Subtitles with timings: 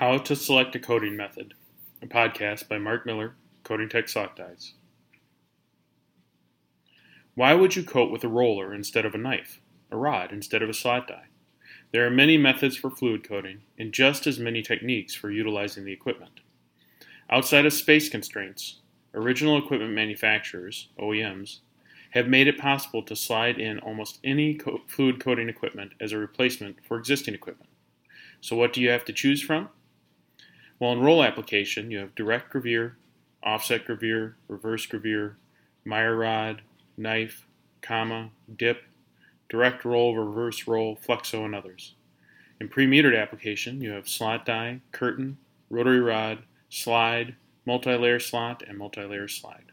[0.00, 1.52] How to Select a Coating Method,
[2.00, 4.72] a podcast by Mark Miller, Coating Tech Slot Dies.
[7.34, 9.60] Why would you coat with a roller instead of a knife,
[9.90, 11.26] a rod instead of a slot die?
[11.92, 15.92] There are many methods for fluid coating and just as many techniques for utilizing the
[15.92, 16.40] equipment.
[17.28, 18.80] Outside of space constraints,
[19.12, 21.58] original equipment manufacturers, OEMs,
[22.12, 26.16] have made it possible to slide in almost any co- fluid coating equipment as a
[26.16, 27.68] replacement for existing equipment.
[28.40, 29.68] So, what do you have to choose from?
[30.80, 32.94] Well, in roll application, you have direct gravure,
[33.42, 35.34] offset gravure, reverse gravure,
[35.84, 36.62] Meyer rod,
[36.96, 37.46] knife,
[37.82, 38.84] comma, dip,
[39.48, 41.94] direct roll, reverse roll, flexo, and others.
[42.60, 45.38] In pre-metered application, you have slot die, curtain,
[45.68, 47.36] rotary rod, slide,
[47.66, 49.72] multi-layer slot, and multi-layer slide.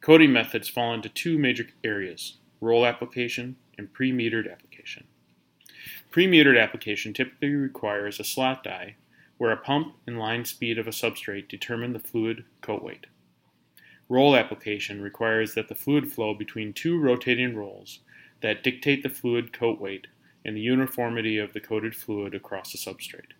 [0.00, 5.04] Coating methods fall into two major areas roll application and pre metered application.
[6.10, 8.96] Pre metered application typically requires a slot die
[9.38, 13.06] where a pump and line speed of a substrate determine the fluid coat weight.
[14.08, 18.00] Roll application requires that the fluid flow between two rotating rolls
[18.40, 20.06] that dictate the fluid coat weight
[20.44, 23.32] and the uniformity of the coated fluid across the substrate.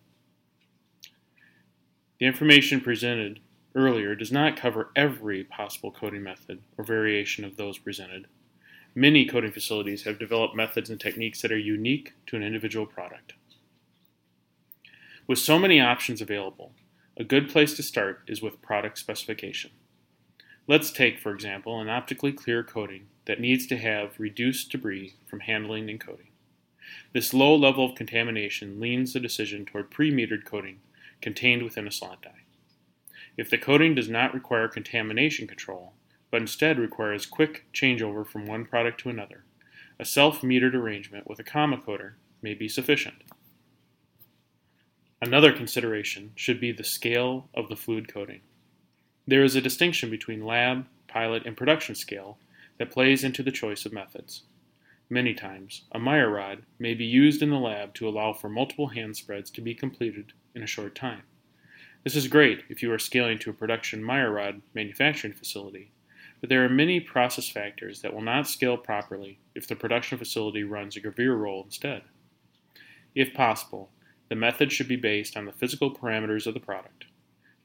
[2.19, 3.39] The information presented
[3.75, 8.27] earlier does not cover every possible coating method or variation of those presented.
[8.95, 13.33] Many coating facilities have developed methods and techniques that are unique to an individual product.
[15.27, 16.71] With so many options available,
[17.17, 19.71] a good place to start is with product specification.
[20.67, 25.41] Let's take, for example, an optically clear coating that needs to have reduced debris from
[25.41, 26.29] handling and coating.
[27.11, 30.79] This low level of contamination leans the decision toward pre-metered coating
[31.21, 32.45] contained within a slot die.
[33.35, 35.91] If the coating does not require contamination control,
[36.31, 39.43] but instead requires quick changeover from one product to another,
[39.99, 43.23] a self-metered arrangement with a comma coater may be sufficient.
[45.19, 48.41] Another consideration should be the scale of the fluid coating.
[49.25, 52.37] There is a distinction between lab, pilot, and production scale
[52.77, 54.43] that plays into the choice of methods.
[55.09, 58.89] Many times, a Meyer rod may be used in the lab to allow for multiple
[58.89, 61.23] hand spreads to be completed in a short time.
[62.03, 65.91] This is great if you are scaling to a production Meyer rod manufacturing facility,
[66.41, 70.63] but there are many process factors that will not scale properly if the production facility
[70.63, 72.03] runs a gravure roll instead.
[73.15, 73.89] If possible,
[74.29, 77.05] the method should be based on the physical parameters of the product.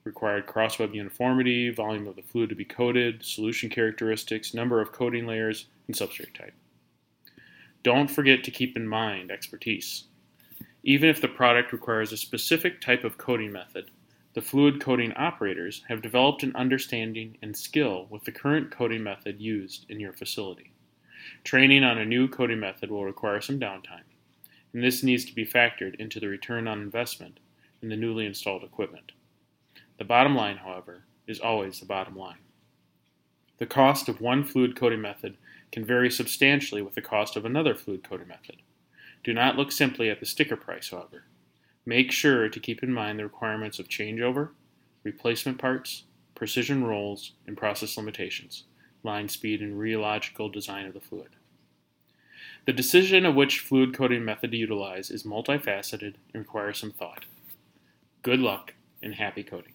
[0.04, 5.26] Required crossweb uniformity, volume of the fluid to be coated, solution characteristics, number of coating
[5.26, 6.54] layers, and substrate type.
[7.82, 10.04] Don't forget to keep in mind expertise.
[10.84, 13.90] Even if the product requires a specific type of coating method,
[14.34, 19.40] the fluid coating operators have developed an understanding and skill with the current coating method
[19.40, 20.72] used in your facility.
[21.44, 24.02] Training on a new coating method will require some downtime,
[24.72, 27.40] and this needs to be factored into the return on investment
[27.82, 29.12] in the newly installed equipment.
[29.98, 32.38] The bottom line, however, is always the bottom line.
[33.58, 35.36] The cost of one fluid coating method
[35.70, 38.56] can vary substantially with the cost of another fluid coating method.
[39.22, 41.24] Do not look simply at the sticker price, however.
[41.86, 44.50] Make sure to keep in mind the requirements of changeover,
[45.04, 46.04] replacement parts,
[46.34, 48.64] precision rolls, and process limitations,
[49.02, 51.36] line speed, and rheological design of the fluid.
[52.64, 57.24] The decision of which fluid coating method to utilize is multifaceted and requires some thought.
[58.22, 59.72] Good luck and happy coating.